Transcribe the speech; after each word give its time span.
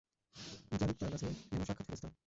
যারীদ 0.79 0.97
তার 0.99 1.09
কাছে 1.11 1.27
যেন 1.49 1.61
সাক্ষাৎ 1.63 1.85
ফেরেশতা। 1.87 2.09